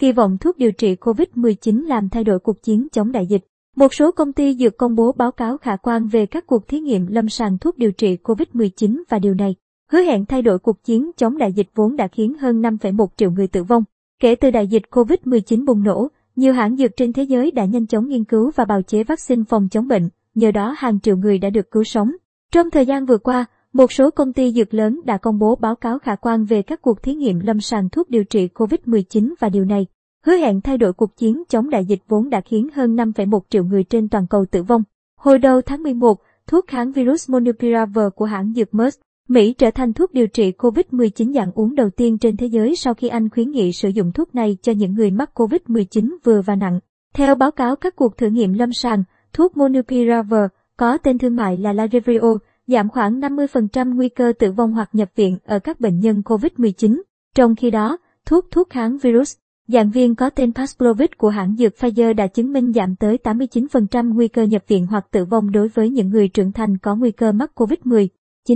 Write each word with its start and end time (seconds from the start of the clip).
kỳ 0.00 0.12
vọng 0.12 0.38
thuốc 0.38 0.58
điều 0.58 0.72
trị 0.72 0.94
COVID-19 0.94 1.86
làm 1.86 2.08
thay 2.08 2.24
đổi 2.24 2.38
cuộc 2.38 2.62
chiến 2.62 2.86
chống 2.92 3.12
đại 3.12 3.26
dịch. 3.26 3.44
Một 3.76 3.94
số 3.94 4.12
công 4.12 4.32
ty 4.32 4.54
dược 4.54 4.76
công 4.76 4.94
bố 4.94 5.12
báo 5.12 5.32
cáo 5.32 5.58
khả 5.58 5.76
quan 5.76 6.06
về 6.06 6.26
các 6.26 6.46
cuộc 6.46 6.68
thí 6.68 6.80
nghiệm 6.80 7.06
lâm 7.06 7.28
sàng 7.28 7.58
thuốc 7.58 7.78
điều 7.78 7.92
trị 7.92 8.18
COVID-19 8.24 9.02
và 9.08 9.18
điều 9.18 9.34
này 9.34 9.54
hứa 9.92 10.00
hẹn 10.00 10.26
thay 10.26 10.42
đổi 10.42 10.58
cuộc 10.58 10.84
chiến 10.84 11.10
chống 11.16 11.38
đại 11.38 11.52
dịch 11.52 11.66
vốn 11.74 11.96
đã 11.96 12.08
khiến 12.08 12.34
hơn 12.34 12.62
5,1 12.62 13.06
triệu 13.16 13.30
người 13.30 13.46
tử 13.46 13.64
vong. 13.64 13.84
Kể 14.20 14.34
từ 14.34 14.50
đại 14.50 14.66
dịch 14.66 14.82
COVID-19 14.90 15.64
bùng 15.64 15.82
nổ, 15.82 16.08
nhiều 16.36 16.52
hãng 16.52 16.76
dược 16.76 16.96
trên 16.96 17.12
thế 17.12 17.22
giới 17.22 17.50
đã 17.50 17.64
nhanh 17.64 17.86
chóng 17.86 18.08
nghiên 18.08 18.24
cứu 18.24 18.50
và 18.56 18.64
bào 18.64 18.82
chế 18.82 19.04
vaccine 19.04 19.42
phòng 19.48 19.68
chống 19.70 19.88
bệnh, 19.88 20.08
nhờ 20.34 20.50
đó 20.50 20.74
hàng 20.78 21.00
triệu 21.00 21.16
người 21.16 21.38
đã 21.38 21.50
được 21.50 21.70
cứu 21.70 21.84
sống. 21.84 22.12
Trong 22.52 22.70
thời 22.70 22.86
gian 22.86 23.06
vừa 23.06 23.18
qua, 23.18 23.44
một 23.72 23.92
số 23.92 24.10
công 24.10 24.32
ty 24.32 24.52
dược 24.52 24.74
lớn 24.74 25.00
đã 25.04 25.18
công 25.18 25.38
bố 25.38 25.56
báo 25.56 25.76
cáo 25.76 25.98
khả 25.98 26.14
quan 26.14 26.44
về 26.44 26.62
các 26.62 26.82
cuộc 26.82 27.02
thí 27.02 27.14
nghiệm 27.14 27.40
lâm 27.40 27.60
sàng 27.60 27.88
thuốc 27.88 28.10
điều 28.10 28.24
trị 28.24 28.48
COVID-19 28.54 29.34
và 29.40 29.48
điều 29.48 29.64
này 29.64 29.86
hứa 30.26 30.36
hẹn 30.36 30.60
thay 30.60 30.78
đổi 30.78 30.92
cuộc 30.92 31.16
chiến 31.16 31.42
chống 31.48 31.70
đại 31.70 31.84
dịch 31.84 32.02
vốn 32.08 32.30
đã 32.30 32.40
khiến 32.40 32.68
hơn 32.74 32.96
5,1 32.96 33.40
triệu 33.50 33.64
người 33.64 33.84
trên 33.84 34.08
toàn 34.08 34.26
cầu 34.26 34.44
tử 34.50 34.62
vong. 34.62 34.82
Hồi 35.16 35.38
đầu 35.38 35.60
tháng 35.60 35.82
11, 35.82 36.18
thuốc 36.46 36.66
kháng 36.66 36.92
virus 36.92 37.30
Monupiravir 37.30 38.04
của 38.14 38.24
hãng 38.24 38.52
dược 38.56 38.74
Merck, 38.74 39.00
Mỹ 39.28 39.52
trở 39.52 39.70
thành 39.70 39.92
thuốc 39.92 40.12
điều 40.12 40.26
trị 40.26 40.52
COVID-19 40.58 41.32
dạng 41.32 41.52
uống 41.54 41.74
đầu 41.74 41.90
tiên 41.90 42.18
trên 42.18 42.36
thế 42.36 42.46
giới 42.46 42.76
sau 42.76 42.94
khi 42.94 43.08
Anh 43.08 43.30
khuyến 43.30 43.50
nghị 43.50 43.72
sử 43.72 43.88
dụng 43.88 44.12
thuốc 44.12 44.34
này 44.34 44.56
cho 44.62 44.72
những 44.72 44.94
người 44.94 45.10
mắc 45.10 45.30
COVID-19 45.34 46.16
vừa 46.24 46.42
và 46.42 46.54
nặng. 46.54 46.80
Theo 47.14 47.34
báo 47.34 47.50
cáo 47.50 47.76
các 47.76 47.96
cuộc 47.96 48.16
thử 48.16 48.26
nghiệm 48.26 48.52
lâm 48.52 48.72
sàng, 48.72 49.04
thuốc 49.32 49.56
Monupiravir 49.56 50.44
có 50.76 50.98
tên 50.98 51.18
thương 51.18 51.36
mại 51.36 51.56
là 51.56 51.72
Lagevrio, 51.72 52.34
giảm 52.70 52.88
khoảng 52.88 53.20
50% 53.20 53.94
nguy 53.94 54.08
cơ 54.08 54.32
tử 54.38 54.52
vong 54.52 54.72
hoặc 54.72 54.90
nhập 54.92 55.10
viện 55.16 55.38
ở 55.44 55.58
các 55.58 55.80
bệnh 55.80 55.98
nhân 55.98 56.22
COVID-19. 56.24 57.00
Trong 57.34 57.56
khi 57.56 57.70
đó, 57.70 57.98
thuốc 58.26 58.46
thuốc 58.50 58.70
kháng 58.70 58.98
virus 58.98 59.36
Dạng 59.72 59.90
viên 59.90 60.14
có 60.14 60.30
tên 60.30 60.52
Paxlovid 60.52 61.08
của 61.18 61.28
hãng 61.28 61.56
dược 61.56 61.72
Pfizer 61.74 62.14
đã 62.14 62.26
chứng 62.26 62.52
minh 62.52 62.72
giảm 62.72 62.96
tới 62.96 63.18
89% 63.24 64.14
nguy 64.14 64.28
cơ 64.28 64.42
nhập 64.42 64.62
viện 64.68 64.86
hoặc 64.86 65.06
tử 65.10 65.24
vong 65.24 65.52
đối 65.52 65.68
với 65.68 65.90
những 65.90 66.08
người 66.08 66.28
trưởng 66.28 66.52
thành 66.52 66.78
có 66.78 66.96
nguy 66.96 67.10
cơ 67.10 67.32
mắc 67.32 67.50
COVID-19 67.54 68.08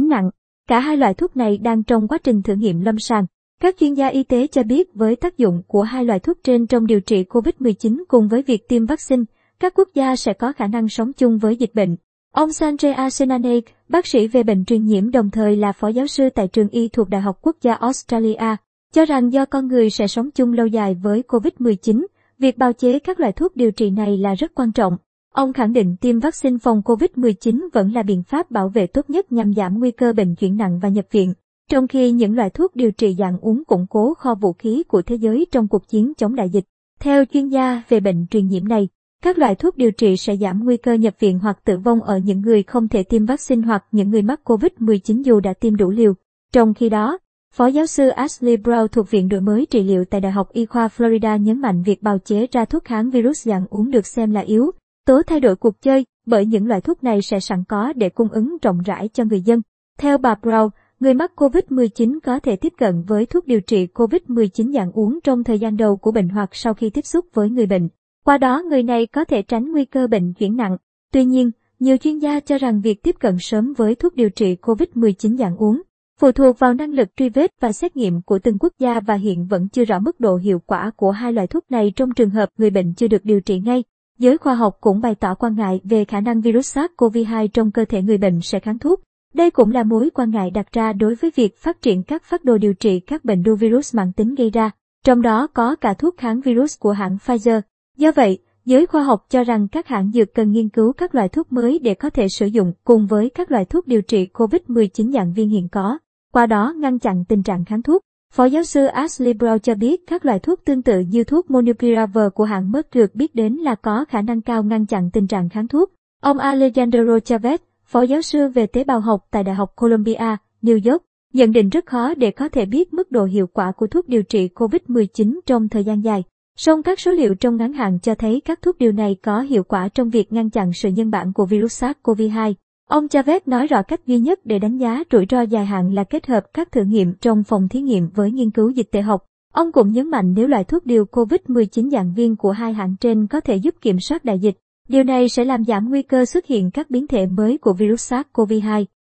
nặng. 0.09 0.31
Cả 0.69 0.81
hai 0.81 0.97
loại 0.97 1.15
thuốc 1.15 1.37
này 1.37 1.59
đang 1.59 1.83
trong 1.83 2.09
quá 2.09 2.19
trình 2.25 2.43
thử 2.43 2.55
nghiệm 2.55 2.81
lâm 2.81 2.99
sàng. 2.99 3.27
Các 3.61 3.77
chuyên 3.79 3.95
gia 3.95 4.07
y 4.07 4.23
tế 4.23 4.47
cho 4.47 4.63
biết 4.63 4.95
với 4.95 5.17
tác 5.17 5.39
dụng 5.39 5.63
của 5.67 5.83
hai 5.83 6.05
loại 6.05 6.19
thuốc 6.19 6.39
trên 6.45 6.67
trong 6.67 6.87
điều 6.87 7.01
trị 7.01 7.25
COVID-19 7.25 8.05
cùng 8.09 8.29
với 8.29 8.43
việc 8.43 8.69
tiêm 8.69 8.87
vaccine, 8.87 9.23
các 9.61 9.75
quốc 9.77 9.89
gia 9.95 10.17
sẽ 10.17 10.33
có 10.33 10.53
khả 10.53 10.67
năng 10.67 10.89
sống 10.89 11.13
chung 11.13 11.39
với 11.39 11.57
dịch 11.57 11.75
bệnh. 11.75 11.97
Ông 12.35 12.49
Sanjay 12.49 12.95
Asenanek, 12.95 13.65
bác 13.89 14.07
sĩ 14.07 14.29
về 14.29 14.43
bệnh 14.43 14.65
truyền 14.65 14.85
nhiễm 14.85 15.11
đồng 15.11 15.31
thời 15.31 15.57
là 15.57 15.73
phó 15.73 15.89
giáo 15.89 16.07
sư 16.07 16.29
tại 16.35 16.49
trường 16.49 16.69
y 16.69 16.89
thuộc 16.89 17.09
Đại 17.09 17.21
học 17.21 17.39
Quốc 17.43 17.57
gia 17.63 17.75
Australia, 17.75 18.57
cho 18.93 19.05
rằng 19.05 19.33
do 19.33 19.45
con 19.45 19.69
người 19.69 19.91
sẽ 19.91 20.07
sống 20.07 20.31
chung 20.31 20.53
lâu 20.53 20.67
dài 20.67 20.95
với 20.95 21.23
COVID-19, 21.29 22.07
việc 22.39 22.59
bào 22.59 22.73
chế 22.73 22.99
các 22.99 23.21
loại 23.21 23.33
thuốc 23.33 23.57
điều 23.57 23.71
trị 23.71 23.91
này 23.91 24.17
là 24.17 24.35
rất 24.35 24.55
quan 24.55 24.73
trọng. 24.73 24.97
Ông 25.35 25.53
khẳng 25.53 25.73
định 25.73 25.97
tiêm 26.01 26.19
vaccine 26.19 26.59
phòng 26.59 26.83
COVID-19 26.85 27.69
vẫn 27.73 27.93
là 27.93 28.03
biện 28.03 28.23
pháp 28.23 28.51
bảo 28.51 28.69
vệ 28.69 28.87
tốt 28.87 29.11
nhất 29.11 29.33
nhằm 29.33 29.55
giảm 29.55 29.79
nguy 29.79 29.91
cơ 29.91 30.13
bệnh 30.13 30.35
chuyển 30.35 30.57
nặng 30.57 30.79
và 30.79 30.89
nhập 30.89 31.07
viện, 31.11 31.35
trong 31.71 31.89
khi 31.89 32.13
những 32.13 32.37
loại 32.37 32.51
thuốc 32.51 32.77
điều 32.77 32.93
trị 32.93 33.17
dạng 33.19 33.39
uống 33.41 33.65
củng 33.65 33.87
cố 33.91 34.15
kho 34.15 34.35
vũ 34.35 34.53
khí 34.53 34.83
của 34.89 35.03
thế 35.03 35.15
giới 35.15 35.47
trong 35.53 35.69
cuộc 35.69 35.89
chiến 35.89 36.13
chống 36.17 36.35
đại 36.35 36.49
dịch. 36.49 36.65
Theo 37.01 37.25
chuyên 37.25 37.49
gia 37.49 37.83
về 37.89 38.01
bệnh 38.01 38.27
truyền 38.31 38.49
nhiễm 38.49 38.69
này, 38.69 38.89
các 39.25 39.39
loại 39.39 39.55
thuốc 39.55 39.77
điều 39.77 39.91
trị 39.91 40.17
sẽ 40.17 40.37
giảm 40.37 40.65
nguy 40.65 40.77
cơ 40.77 40.93
nhập 40.93 41.15
viện 41.21 41.39
hoặc 41.39 41.65
tử 41.65 41.79
vong 41.79 42.03
ở 42.03 42.19
những 42.19 42.41
người 42.41 42.63
không 42.63 42.89
thể 42.89 43.03
tiêm 43.03 43.27
vaccine 43.27 43.67
hoặc 43.67 43.85
những 43.93 44.11
người 44.11 44.23
mắc 44.23 44.41
COVID-19 44.45 45.23
dù 45.23 45.41
đã 45.41 45.53
tiêm 45.61 45.77
đủ 45.77 45.91
liều. 45.91 46.15
Trong 46.53 46.75
khi 46.75 46.89
đó, 46.89 47.19
Phó 47.55 47.67
giáo 47.67 47.87
sư 47.87 48.09
Ashley 48.09 48.57
Brown 48.57 48.87
thuộc 48.87 49.11
Viện 49.11 49.29
Đổi 49.29 49.41
mới 49.41 49.67
trị 49.67 49.83
liệu 49.83 50.05
tại 50.05 50.21
Đại 50.21 50.33
học 50.33 50.49
Y 50.53 50.67
khoa 50.67 50.89
Florida 50.97 51.37
nhấn 51.37 51.61
mạnh 51.61 51.83
việc 51.83 52.03
bào 52.03 52.19
chế 52.19 52.47
ra 52.53 52.65
thuốc 52.65 52.85
kháng 52.85 53.11
virus 53.11 53.47
dạng 53.47 53.67
uống 53.71 53.91
được 53.91 54.07
xem 54.07 54.31
là 54.31 54.41
yếu, 54.41 54.71
tố 55.07 55.23
thay 55.27 55.41
đổi 55.41 55.57
cuộc 55.57 55.83
chơi, 55.83 56.07
bởi 56.27 56.47
những 56.47 56.67
loại 56.67 56.81
thuốc 56.81 57.05
này 57.05 57.23
sẽ 57.23 57.41
sẵn 57.41 57.65
có 57.69 57.93
để 57.97 58.09
cung 58.09 58.29
ứng 58.29 58.57
rộng 58.63 58.79
rãi 58.85 59.09
cho 59.13 59.25
người 59.25 59.41
dân. 59.41 59.61
Theo 59.99 60.19
bà 60.19 60.35
Brown, 60.43 60.69
người 61.01 61.15
mắc 61.15 61.33
COVID-19 61.37 62.19
có 62.25 62.41
thể 62.41 62.57
tiếp 62.57 62.73
cận 62.79 63.03
với 63.03 63.27
thuốc 63.27 63.47
điều 63.47 63.61
trị 63.61 63.87
COVID-19 63.95 64.73
dạng 64.73 64.93
uống 64.93 65.19
trong 65.25 65.45
thời 65.45 65.59
gian 65.59 65.77
đầu 65.77 65.97
của 65.97 66.13
bệnh 66.13 66.29
hoặc 66.29 66.51
sau 66.53 66.75
khi 66.75 66.91
tiếp 66.91 67.07
xúc 67.07 67.27
với 67.35 67.51
người 67.51 67.67
bệnh. 67.67 67.89
Qua 68.25 68.39
đó 68.39 68.63
người 68.69 68.83
này 68.83 69.07
có 69.07 69.25
thể 69.25 69.43
tránh 69.43 69.73
nguy 69.73 69.85
cơ 69.85 70.07
bệnh 70.07 70.33
chuyển 70.33 70.57
nặng. 70.57 70.77
Tuy 71.13 71.25
nhiên, 71.25 71.51
nhiều 71.79 71.97
chuyên 71.97 72.19
gia 72.19 72.41
cho 72.41 72.59
rằng 72.59 72.81
việc 72.81 73.03
tiếp 73.03 73.17
cận 73.21 73.37
sớm 73.41 73.73
với 73.73 73.95
thuốc 73.95 74.15
điều 74.15 74.31
trị 74.31 74.57
COVID-19 74.63 75.37
dạng 75.37 75.57
uống 75.57 75.83
phụ 76.21 76.33
thuộc 76.33 76.59
vào 76.59 76.75
năng 76.75 76.93
lực 76.93 77.09
truy 77.17 77.29
vết 77.29 77.51
và 77.61 77.73
xét 77.73 77.97
nghiệm 77.97 78.23
của 78.23 78.39
từng 78.39 78.59
quốc 78.59 78.73
gia 78.79 79.01
và 79.01 79.15
hiện 79.15 79.47
vẫn 79.47 79.69
chưa 79.69 79.85
rõ 79.85 79.99
mức 79.99 80.21
độ 80.21 80.37
hiệu 80.37 80.59
quả 80.67 80.91
của 80.97 81.11
hai 81.11 81.33
loại 81.33 81.47
thuốc 81.47 81.71
này 81.71 81.93
trong 81.97 82.15
trường 82.17 82.31
hợp 82.31 82.49
người 82.59 82.71
bệnh 82.71 82.95
chưa 82.95 83.09
được 83.09 83.25
điều 83.25 83.41
trị 83.41 83.61
ngay. 83.61 83.85
Giới 84.19 84.39
khoa 84.39 84.55
học 84.55 84.79
cũng 84.81 85.01
bày 85.01 85.15
tỏ 85.15 85.35
quan 85.35 85.57
ngại 85.57 85.81
về 85.85 86.05
khả 86.05 86.21
năng 86.21 86.41
virus 86.41 86.79
SARS-CoV-2 86.79 87.49
trong 87.49 87.71
cơ 87.71 87.85
thể 87.85 88.03
người 88.03 88.19
bệnh 88.19 88.41
sẽ 88.41 88.61
kháng 88.61 88.79
thuốc. 88.79 89.01
Đây 89.35 89.51
cũng 89.51 89.71
là 89.71 89.83
mối 89.83 90.11
quan 90.15 90.31
ngại 90.31 90.51
đặt 90.51 90.73
ra 90.73 90.93
đối 90.93 91.15
với 91.15 91.31
việc 91.35 91.57
phát 91.59 91.83
triển 91.83 92.03
các 92.03 92.25
phác 92.25 92.45
đồ 92.45 92.59
điều 92.59 92.75
trị 92.75 93.01
các 93.01 93.25
bệnh 93.25 93.43
đu 93.43 93.57
virus 93.57 93.95
mạng 93.95 94.13
tính 94.13 94.35
gây 94.35 94.51
ra, 94.51 94.71
trong 95.05 95.23
đó 95.23 95.47
có 95.47 95.77
cả 95.77 95.95
thuốc 95.95 96.17
kháng 96.17 96.41
virus 96.41 96.79
của 96.79 96.93
hãng 96.93 97.17
Pfizer. 97.27 97.61
Do 97.97 98.13
vậy, 98.13 98.39
giới 98.65 98.87
khoa 98.87 99.03
học 99.03 99.27
cho 99.31 99.45
rằng 99.45 99.69
các 99.69 99.89
hãng 99.89 100.11
dược 100.13 100.35
cần 100.35 100.53
nghiên 100.53 100.69
cứu 100.69 100.93
các 100.93 101.15
loại 101.15 101.29
thuốc 101.29 101.53
mới 101.53 101.79
để 101.79 101.95
có 101.95 102.11
thể 102.11 102.29
sử 102.29 102.47
dụng 102.47 102.73
cùng 102.85 103.07
với 103.07 103.31
các 103.31 103.51
loại 103.51 103.65
thuốc 103.65 103.87
điều 103.87 104.03
trị 104.03 104.29
COVID-19 104.33 105.13
dạng 105.13 105.33
viên 105.33 105.49
hiện 105.49 105.69
có 105.69 105.99
qua 106.33 106.47
đó 106.47 106.75
ngăn 106.77 106.99
chặn 106.99 107.25
tình 107.29 107.43
trạng 107.43 107.65
kháng 107.65 107.83
thuốc. 107.83 108.03
Phó 108.33 108.45
giáo 108.45 108.63
sư 108.65 108.85
Ashley 108.85 109.33
Brown 109.33 109.59
cho 109.59 109.75
biết 109.75 110.07
các 110.07 110.27
loại 110.27 110.39
thuốc 110.39 110.65
tương 110.65 110.83
tự 110.83 111.01
như 111.01 111.25
thuốc 111.25 111.51
Monupiravir 111.51 112.25
của 112.35 112.45
hãng 112.45 112.73
Merck 112.73 112.95
được 112.95 113.15
biết 113.15 113.35
đến 113.35 113.55
là 113.55 113.75
có 113.75 114.05
khả 114.09 114.23
năng 114.23 114.41
cao 114.41 114.63
ngăn 114.63 114.87
chặn 114.87 115.11
tình 115.11 115.27
trạng 115.27 115.49
kháng 115.49 115.69
thuốc. 115.69 115.93
Ông 116.23 116.39
Alejandro 116.39 117.19
Chavez, 117.19 117.59
phó 117.85 118.03
giáo 118.03 118.23
sư 118.23 118.49
về 118.49 118.67
tế 118.67 118.85
bào 118.85 119.01
học 119.01 119.27
tại 119.31 119.45
Đại 119.45 119.55
học 119.55 119.73
Columbia, 119.77 120.37
New 120.63 120.91
York, 120.91 121.03
nhận 121.33 121.53
định 121.53 121.69
rất 121.69 121.87
khó 121.87 122.15
để 122.15 122.31
có 122.31 122.49
thể 122.49 122.67
biết 122.67 122.95
mức 122.95 123.11
độ 123.11 123.25
hiệu 123.25 123.47
quả 123.47 123.73
của 123.73 123.87
thuốc 123.87 124.09
điều 124.09 124.23
trị 124.23 124.49
COVID-19 124.55 125.41
trong 125.47 125.69
thời 125.69 125.85
gian 125.85 126.05
dài. 126.05 126.23
Song 126.59 126.83
các 126.83 127.01
số 127.01 127.11
liệu 127.11 127.35
trong 127.35 127.57
ngắn 127.57 127.73
hạn 127.73 127.99
cho 128.03 128.15
thấy 128.15 128.41
các 128.45 128.63
thuốc 128.63 128.79
điều 128.79 128.93
này 128.93 129.17
có 129.23 129.41
hiệu 129.41 129.63
quả 129.65 129.89
trong 129.89 130.11
việc 130.11 130.33
ngăn 130.33 130.51
chặn 130.51 130.73
sự 130.73 130.89
nhân 130.89 131.11
bản 131.11 131.33
của 131.33 131.47
virus 131.47 131.85
SARS-CoV-2. 131.85 132.55
Ông 132.89 133.07
Chavez 133.07 133.41
nói 133.47 133.67
rõ 133.67 133.83
cách 133.83 134.07
duy 134.07 134.19
nhất 134.19 134.41
để 134.45 134.59
đánh 134.59 134.79
giá 134.79 135.05
rủi 135.13 135.27
ro 135.31 135.43
dài 135.43 135.67
hạn 135.67 135.95
là 135.95 136.05
kết 136.05 136.27
hợp 136.27 136.45
các 136.55 136.73
thử 136.73 136.85
nghiệm 136.85 137.15
trong 137.21 137.45
phòng 137.45 137.69
thí 137.69 137.81
nghiệm 137.81 138.09
với 138.15 138.31
nghiên 138.31 138.51
cứu 138.51 138.71
dịch 138.71 138.91
tễ 138.91 139.01
học. 139.01 139.25
Ông 139.53 139.73
cũng 139.73 139.93
nhấn 139.93 140.11
mạnh 140.11 140.35
nếu 140.37 140.47
loại 140.47 140.65
thuốc 140.65 140.87
điều 140.87 141.05
COVID-19 141.05 141.91
dạng 141.91 142.15
viên 142.15 142.37
của 142.37 142.51
hai 142.51 142.73
hãng 142.73 142.97
trên 143.01 143.27
có 143.27 143.41
thể 143.41 143.57
giúp 143.57 143.75
kiểm 143.81 144.01
soát 144.01 144.25
đại 144.25 144.39
dịch, 144.39 144.59
điều 144.89 145.05
này 145.05 145.29
sẽ 145.29 145.45
làm 145.45 145.65
giảm 145.65 145.91
nguy 145.91 146.03
cơ 146.03 146.25
xuất 146.25 146.47
hiện 146.47 146.71
các 146.71 146.91
biến 146.91 147.07
thể 147.07 147.27
mới 147.27 147.59
của 147.59 147.73
virus 147.73 148.13
SARS-CoV-2. 148.13 148.85